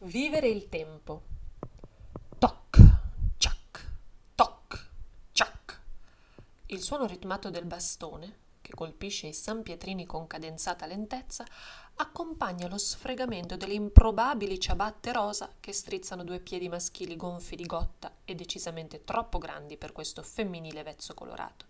Vivere 0.00 0.48
il 0.48 0.68
tempo. 0.68 1.22
Toc, 2.38 2.78
ciac, 3.38 3.90
toc, 4.34 4.90
ciac. 5.32 5.80
Il 6.66 6.82
suono 6.82 7.06
ritmato 7.06 7.48
del 7.48 7.64
bastone, 7.64 8.40
che 8.60 8.74
colpisce 8.74 9.28
i 9.28 9.32
sanpietrini 9.32 10.04
con 10.04 10.26
cadenzata 10.26 10.84
lentezza, 10.84 11.46
accompagna 11.94 12.68
lo 12.68 12.76
sfregamento 12.76 13.56
delle 13.56 13.72
improbabili 13.72 14.60
ciabatte 14.60 15.12
rosa 15.12 15.54
che 15.60 15.72
strizzano 15.72 16.24
due 16.24 16.40
piedi 16.40 16.68
maschili 16.68 17.16
gonfi 17.16 17.56
di 17.56 17.64
gotta 17.64 18.16
e 18.26 18.34
decisamente 18.34 19.02
troppo 19.02 19.38
grandi 19.38 19.78
per 19.78 19.92
questo 19.92 20.22
femminile 20.22 20.82
vezzo 20.82 21.14
colorato. 21.14 21.64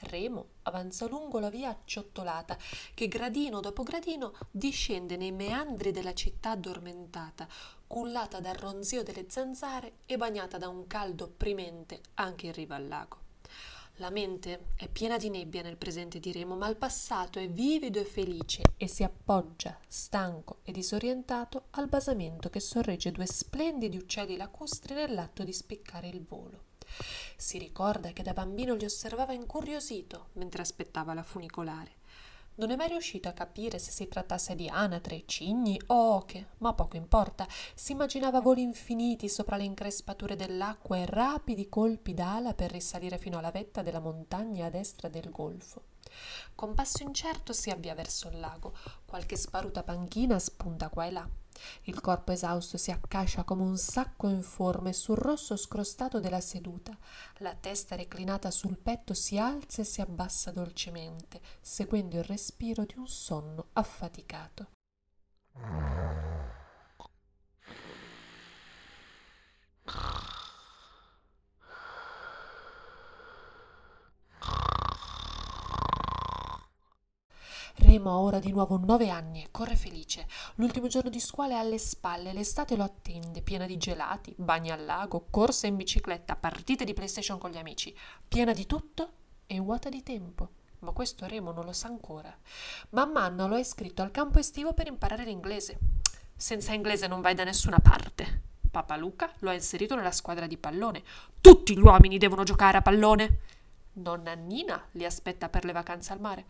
Remo 0.00 0.48
avanza 0.62 1.06
lungo 1.06 1.38
la 1.38 1.50
via 1.50 1.68
acciottolata 1.68 2.56
che 2.94 3.08
gradino 3.08 3.60
dopo 3.60 3.82
gradino 3.82 4.32
discende 4.50 5.16
nei 5.16 5.32
meandri 5.32 5.92
della 5.92 6.14
città 6.14 6.50
addormentata, 6.50 7.46
cullata 7.86 8.40
dal 8.40 8.54
ronzio 8.54 9.02
delle 9.02 9.26
zanzare 9.28 9.98
e 10.06 10.16
bagnata 10.16 10.58
da 10.58 10.68
un 10.68 10.86
caldo 10.86 11.24
opprimente 11.24 12.00
anche 12.14 12.46
in 12.46 12.52
riva 12.52 12.76
al 12.76 12.88
lago. 12.88 13.18
La 14.00 14.08
mente 14.08 14.68
è 14.76 14.88
piena 14.88 15.18
di 15.18 15.28
nebbia 15.28 15.60
nel 15.60 15.76
presente 15.76 16.20
di 16.20 16.32
Remo, 16.32 16.56
ma 16.56 16.66
il 16.68 16.76
passato 16.76 17.38
è 17.38 17.50
vivido 17.50 18.00
e 18.00 18.04
felice 18.04 18.62
e 18.78 18.88
si 18.88 19.02
appoggia, 19.02 19.78
stanco 19.86 20.60
e 20.62 20.72
disorientato, 20.72 21.64
al 21.72 21.86
basamento 21.86 22.48
che 22.48 22.60
sorregge 22.60 23.12
due 23.12 23.26
splendidi 23.26 23.98
uccelli 23.98 24.38
lacustri 24.38 24.94
nell'atto 24.94 25.44
di 25.44 25.52
spiccare 25.52 26.08
il 26.08 26.22
volo. 26.22 26.69
Si 27.36 27.58
ricorda 27.58 28.12
che 28.12 28.22
da 28.22 28.32
bambino 28.32 28.74
li 28.74 28.84
osservava 28.84 29.32
incuriosito 29.32 30.28
mentre 30.34 30.62
aspettava 30.62 31.14
la 31.14 31.22
funicolare. 31.22 31.98
Non 32.56 32.70
è 32.70 32.76
mai 32.76 32.88
riuscito 32.88 33.26
a 33.26 33.32
capire 33.32 33.78
se 33.78 33.90
si 33.90 34.06
trattasse 34.06 34.54
di 34.54 34.68
anatre, 34.68 35.22
cigni 35.24 35.80
o 35.86 36.14
oche, 36.16 36.48
ma 36.58 36.74
poco 36.74 36.96
importa. 36.96 37.46
Si 37.74 37.92
immaginava 37.92 38.40
voli 38.40 38.60
infiniti 38.60 39.30
sopra 39.30 39.56
le 39.56 39.64
increspature 39.64 40.36
dell'acqua 40.36 40.98
e 40.98 41.06
rapidi 41.06 41.70
colpi 41.70 42.12
d'ala 42.12 42.52
per 42.52 42.70
risalire 42.70 43.16
fino 43.16 43.38
alla 43.38 43.50
vetta 43.50 43.80
della 43.80 44.00
montagna 44.00 44.66
a 44.66 44.70
destra 44.70 45.08
del 45.08 45.30
golfo. 45.30 45.84
Con 46.54 46.74
passo 46.74 47.02
incerto 47.02 47.54
si 47.54 47.70
avvia 47.70 47.94
verso 47.94 48.28
il 48.28 48.38
lago. 48.38 48.76
Qualche 49.06 49.36
sparuta 49.36 49.82
panchina 49.82 50.38
spunta 50.38 50.90
qua 50.90 51.06
e 51.06 51.10
là. 51.12 51.28
Il 51.82 52.00
corpo 52.00 52.32
esausto 52.32 52.76
si 52.76 52.90
accascia 52.90 53.44
come 53.44 53.62
un 53.62 53.76
sacco 53.76 54.28
informe 54.28 54.92
sul 54.92 55.16
rosso 55.16 55.56
scrostato 55.56 56.20
della 56.20 56.40
seduta. 56.40 56.96
La 57.38 57.54
testa 57.54 57.96
reclinata 57.96 58.50
sul 58.50 58.78
petto 58.78 59.14
si 59.14 59.38
alza 59.38 59.82
e 59.82 59.84
si 59.84 60.00
abbassa 60.00 60.50
dolcemente, 60.50 61.40
seguendo 61.60 62.16
il 62.16 62.24
respiro 62.24 62.84
di 62.84 62.94
un 62.96 63.06
sonno 63.06 63.68
affaticato. 63.72 64.70
Remo 77.90 78.10
ha 78.12 78.20
ora 78.20 78.38
di 78.38 78.52
nuovo 78.52 78.76
nove 78.78 79.10
anni 79.10 79.42
e 79.42 79.48
corre 79.50 79.74
felice. 79.74 80.28
L'ultimo 80.54 80.86
giorno 80.86 81.10
di 81.10 81.18
scuola 81.18 81.54
è 81.54 81.56
alle 81.56 81.76
spalle, 81.76 82.32
l'estate 82.32 82.76
lo 82.76 82.84
attende, 82.84 83.42
piena 83.42 83.66
di 83.66 83.76
gelati, 83.78 84.32
bagni 84.38 84.70
al 84.70 84.84
lago, 84.84 85.26
corse 85.28 85.66
in 85.66 85.74
bicicletta, 85.74 86.36
partite 86.36 86.84
di 86.84 86.94
PlayStation 86.94 87.36
con 87.36 87.50
gli 87.50 87.58
amici, 87.58 87.92
piena 88.28 88.52
di 88.52 88.64
tutto 88.64 89.10
e 89.48 89.58
vuota 89.58 89.88
di 89.88 90.04
tempo. 90.04 90.50
Ma 90.78 90.92
questo 90.92 91.26
Remo 91.26 91.50
non 91.50 91.64
lo 91.64 91.72
sa 91.72 91.88
ancora. 91.88 92.32
Mamma 92.90 93.24
Anna 93.24 93.46
lo 93.46 93.56
ha 93.56 93.58
iscritto 93.58 94.02
al 94.02 94.12
campo 94.12 94.38
estivo 94.38 94.72
per 94.72 94.86
imparare 94.86 95.24
l'inglese. 95.24 95.76
Senza 96.36 96.72
inglese 96.72 97.08
non 97.08 97.20
vai 97.20 97.34
da 97.34 97.42
nessuna 97.42 97.80
parte. 97.80 98.42
Papa 98.70 98.94
Luca 98.94 99.32
lo 99.40 99.50
ha 99.50 99.54
inserito 99.54 99.96
nella 99.96 100.12
squadra 100.12 100.46
di 100.46 100.56
pallone. 100.56 101.02
Tutti 101.40 101.76
gli 101.76 101.80
uomini 101.80 102.18
devono 102.18 102.44
giocare 102.44 102.76
a 102.76 102.82
pallone. 102.82 103.38
Nonna 103.94 104.34
Nina 104.34 104.80
li 104.92 105.04
aspetta 105.04 105.48
per 105.48 105.64
le 105.64 105.72
vacanze 105.72 106.12
al 106.12 106.20
mare. 106.20 106.44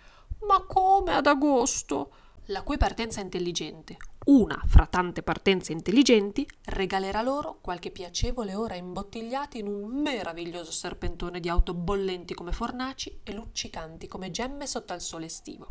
Ma 0.46 0.64
come 0.66 1.12
ad 1.12 1.26
agosto? 1.26 2.12
La 2.46 2.62
cui 2.62 2.78
partenza 2.78 3.20
intelligente, 3.20 3.96
una 4.26 4.60
fra 4.66 4.86
tante 4.86 5.22
partenze 5.22 5.72
intelligenti, 5.72 6.48
regalerà 6.64 7.22
loro 7.22 7.58
qualche 7.60 7.90
piacevole 7.90 8.54
ora 8.54 8.74
imbottigliati 8.74 9.58
in 9.58 9.68
un 9.68 10.00
meraviglioso 10.02 10.72
serpentone 10.72 11.38
di 11.38 11.48
auto 11.48 11.74
bollenti 11.74 12.34
come 12.34 12.52
fornaci 12.52 13.20
e 13.22 13.32
luccicanti 13.32 14.08
come 14.08 14.30
gemme 14.30 14.66
sotto 14.66 14.92
al 14.92 15.00
sole 15.00 15.26
estivo. 15.26 15.68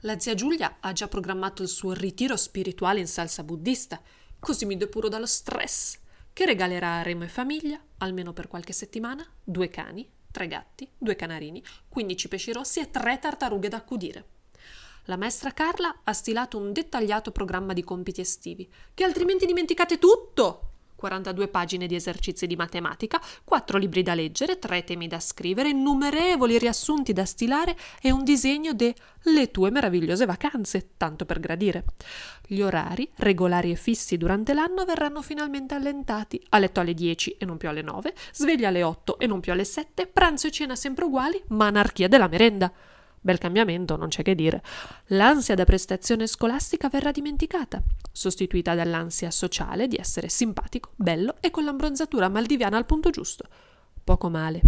La 0.00 0.18
zia 0.18 0.34
Giulia 0.34 0.78
ha 0.80 0.92
già 0.92 1.06
programmato 1.06 1.62
il 1.62 1.68
suo 1.68 1.92
ritiro 1.92 2.36
spirituale 2.36 2.98
in 2.98 3.06
salsa 3.06 3.44
buddista, 3.44 4.00
così 4.40 4.64
mi 4.64 4.76
depuro 4.76 5.08
dallo 5.08 5.26
stress, 5.26 5.98
che 6.32 6.46
regalerà 6.46 6.96
a 6.98 7.02
Remo 7.02 7.24
e 7.24 7.28
famiglia, 7.28 7.80
almeno 7.98 8.32
per 8.32 8.48
qualche 8.48 8.72
settimana, 8.72 9.24
due 9.42 9.68
cani, 9.68 10.08
tre 10.36 10.48
gatti, 10.48 10.86
due 10.98 11.16
canarini, 11.16 11.64
15 11.88 12.28
pesci 12.28 12.52
rossi 12.52 12.80
e 12.80 12.90
tre 12.90 13.18
tartarughe 13.18 13.70
da 13.70 13.78
accudire. 13.78 14.24
La 15.04 15.16
maestra 15.16 15.50
Carla 15.52 16.00
ha 16.04 16.12
stilato 16.12 16.58
un 16.58 16.74
dettagliato 16.74 17.30
programma 17.30 17.72
di 17.72 17.82
compiti 17.82 18.20
estivi, 18.20 18.70
che 18.92 19.04
altrimenti 19.04 19.46
dimenticate 19.46 19.98
tutto! 19.98 20.65
42 20.96 21.48
pagine 21.48 21.86
di 21.86 21.94
esercizi 21.94 22.46
di 22.46 22.56
matematica, 22.56 23.20
4 23.44 23.78
libri 23.78 24.02
da 24.02 24.14
leggere, 24.14 24.58
3 24.58 24.84
temi 24.84 25.06
da 25.06 25.20
scrivere, 25.20 25.68
innumerevoli 25.68 26.58
riassunti 26.58 27.12
da 27.12 27.24
stilare 27.24 27.76
e 28.00 28.10
un 28.10 28.24
disegno 28.24 28.72
de 28.72 28.94
Le 29.28 29.50
tue 29.50 29.70
meravigliose 29.70 30.24
vacanze, 30.24 30.90
tanto 30.96 31.24
per 31.24 31.40
gradire. 31.40 31.84
Gli 32.46 32.60
orari, 32.60 33.10
regolari 33.16 33.72
e 33.72 33.76
fissi 33.76 34.16
durante 34.16 34.54
l'anno, 34.54 34.84
verranno 34.84 35.20
finalmente 35.20 35.74
allentati. 35.74 36.40
A 36.50 36.58
letto 36.58 36.80
alle 36.80 36.94
10 36.94 37.36
e 37.38 37.44
non 37.44 37.56
più 37.56 37.68
alle 37.68 37.82
9, 37.82 38.14
sveglia 38.32 38.68
alle 38.68 38.82
8 38.82 39.18
e 39.18 39.26
non 39.26 39.40
più 39.40 39.52
alle 39.52 39.64
7, 39.64 40.06
pranzo 40.06 40.46
e 40.46 40.50
cena 40.50 40.76
sempre 40.76 41.04
uguali, 41.04 41.42
ma 41.48 41.66
anarchia 41.66 42.08
della 42.08 42.28
merenda. 42.28 42.72
Bel 43.26 43.38
cambiamento, 43.38 43.96
non 43.96 44.06
c'è 44.06 44.22
che 44.22 44.36
dire. 44.36 44.62
L'ansia 45.06 45.56
da 45.56 45.64
prestazione 45.64 46.28
scolastica 46.28 46.88
verrà 46.88 47.10
dimenticata, 47.10 47.82
sostituita 48.12 48.76
dall'ansia 48.76 49.32
sociale 49.32 49.88
di 49.88 49.96
essere 49.96 50.28
simpatico, 50.28 50.92
bello 50.94 51.34
e 51.40 51.50
con 51.50 51.64
l'ambronzatura 51.64 52.28
maldiviana 52.28 52.76
al 52.76 52.86
punto 52.86 53.10
giusto. 53.10 53.48
Poco 54.04 54.28
male. 54.28 54.60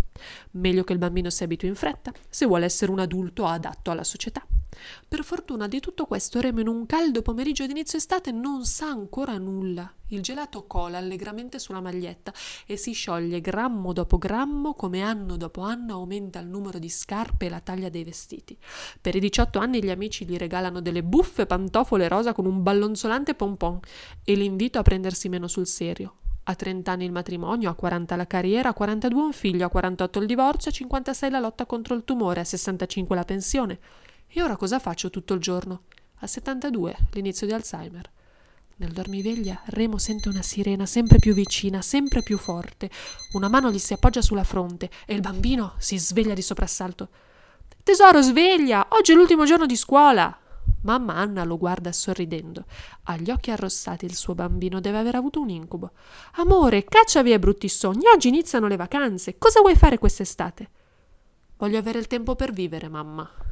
Meglio 0.54 0.82
che 0.82 0.92
il 0.92 0.98
bambino 0.98 1.30
si 1.30 1.44
abitui 1.44 1.68
in 1.68 1.76
fretta, 1.76 2.12
se 2.28 2.46
vuole 2.46 2.64
essere 2.64 2.90
un 2.90 2.98
adulto 2.98 3.46
adatto 3.46 3.92
alla 3.92 4.02
società. 4.02 4.44
Per 5.08 5.24
fortuna 5.24 5.66
di 5.66 5.80
tutto 5.80 6.04
questo 6.04 6.40
Remo 6.40 6.60
in 6.60 6.68
un 6.68 6.86
caldo 6.86 7.22
pomeriggio 7.22 7.66
d'inizio 7.66 7.98
estate 7.98 8.30
non 8.30 8.64
sa 8.64 8.88
ancora 8.88 9.36
nulla. 9.38 9.92
Il 10.08 10.22
gelato 10.22 10.66
cola 10.66 10.98
allegramente 10.98 11.58
sulla 11.58 11.80
maglietta 11.80 12.32
e 12.66 12.76
si 12.76 12.92
scioglie 12.92 13.40
grammo 13.40 13.92
dopo 13.92 14.18
grammo 14.18 14.74
come 14.74 15.02
anno 15.02 15.36
dopo 15.36 15.62
anno 15.62 15.94
aumenta 15.94 16.38
il 16.38 16.48
numero 16.48 16.78
di 16.78 16.88
scarpe 16.88 17.46
e 17.46 17.48
la 17.50 17.60
taglia 17.60 17.88
dei 17.88 18.04
vestiti. 18.04 18.56
Per 19.00 19.14
i 19.14 19.20
18 19.20 19.58
anni 19.58 19.82
gli 19.82 19.90
amici 19.90 20.24
gli 20.24 20.36
regalano 20.36 20.80
delle 20.80 21.02
buffe 21.02 21.46
pantofole 21.46 22.08
rosa 22.08 22.32
con 22.32 22.46
un 22.46 22.62
ballonzolante 22.62 23.34
pompon 23.34 23.80
e 24.24 24.34
l'invito 24.34 24.78
a 24.78 24.82
prendersi 24.82 25.28
meno 25.28 25.48
sul 25.48 25.66
serio. 25.66 26.14
A 26.44 26.54
30 26.54 26.90
anni 26.90 27.04
il 27.04 27.12
matrimonio, 27.12 27.68
a 27.68 27.74
40 27.74 28.16
la 28.16 28.26
carriera, 28.26 28.70
a 28.70 28.74
42 28.74 29.20
un 29.20 29.32
figlio, 29.34 29.66
a 29.66 29.68
48 29.68 30.20
il 30.20 30.26
divorzio, 30.26 30.70
a 30.70 30.74
56 30.74 31.30
la 31.30 31.40
lotta 31.40 31.66
contro 31.66 31.94
il 31.94 32.04
tumore, 32.04 32.40
a 32.40 32.44
65 32.44 33.14
la 33.14 33.24
pensione. 33.24 33.78
E 34.30 34.42
ora 34.42 34.56
cosa 34.56 34.78
faccio 34.78 35.08
tutto 35.08 35.32
il 35.32 35.40
giorno? 35.40 35.84
A 36.18 36.26
72, 36.26 36.94
l'inizio 37.12 37.46
di 37.46 37.54
Alzheimer. 37.54 38.10
Nel 38.76 38.92
dormiveglia 38.92 39.62
Remo 39.66 39.96
sente 39.96 40.28
una 40.28 40.42
sirena 40.42 40.84
sempre 40.84 41.18
più 41.18 41.32
vicina, 41.32 41.80
sempre 41.80 42.22
più 42.22 42.36
forte. 42.36 42.90
Una 43.32 43.48
mano 43.48 43.70
gli 43.72 43.78
si 43.78 43.94
appoggia 43.94 44.20
sulla 44.20 44.44
fronte 44.44 44.90
e 45.06 45.14
il 45.14 45.22
bambino 45.22 45.74
si 45.78 45.98
sveglia 45.98 46.34
di 46.34 46.42
soprassalto. 46.42 47.08
Tesoro, 47.82 48.20
sveglia! 48.20 48.88
Oggi 48.90 49.12
è 49.12 49.14
l'ultimo 49.14 49.46
giorno 49.46 49.64
di 49.64 49.76
scuola! 49.76 50.38
Mamma 50.82 51.14
Anna 51.14 51.42
lo 51.44 51.56
guarda 51.56 51.90
sorridendo. 51.90 52.66
Ha 53.04 53.16
gli 53.16 53.30
occhi 53.30 53.50
arrossati 53.50 54.04
il 54.04 54.14
suo 54.14 54.34
bambino 54.34 54.78
deve 54.78 54.98
aver 54.98 55.14
avuto 55.14 55.40
un 55.40 55.48
incubo. 55.48 55.92
Amore, 56.34 56.84
caccia 56.84 57.22
via 57.22 57.38
brutti 57.38 57.68
sogni. 57.68 58.04
Oggi 58.14 58.28
iniziano 58.28 58.68
le 58.68 58.76
vacanze. 58.76 59.38
Cosa 59.38 59.60
vuoi 59.60 59.74
fare 59.74 59.98
quest'estate? 59.98 60.70
Voglio 61.56 61.78
avere 61.78 61.98
il 61.98 62.06
tempo 62.06 62.36
per 62.36 62.52
vivere, 62.52 62.88
mamma. 62.88 63.47